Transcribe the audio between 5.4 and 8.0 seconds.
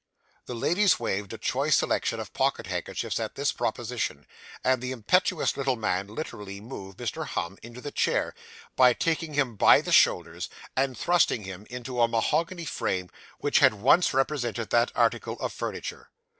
little man literally moved Mr. Humm into the